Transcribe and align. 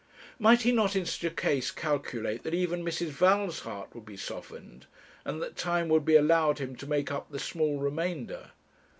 Might 0.39 0.63
he 0.63 0.71
not, 0.71 0.95
in 0.95 1.05
such 1.05 1.23
a 1.25 1.29
case, 1.29 1.69
calculate 1.69 2.41
that 2.41 2.55
even 2.55 2.83
Mrs. 2.83 3.09
Val's 3.09 3.59
heart 3.59 3.93
would 3.93 4.03
be 4.03 4.17
softened, 4.17 4.87
and 5.23 5.39
that 5.43 5.55
time 5.55 5.89
would 5.89 6.05
be 6.05 6.15
allowed 6.15 6.57
him 6.57 6.75
to 6.77 6.87
make 6.89 7.11
up 7.11 7.29
the 7.29 7.37
small 7.37 7.77
remainder? 7.77 8.49